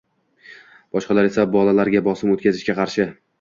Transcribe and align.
boshqalar 0.97 1.29
esa 1.29 1.45
bolalarga 1.57 2.03
bosim 2.09 2.33
o‘tkazishga 2.37 2.77
qarshi 2.83 3.09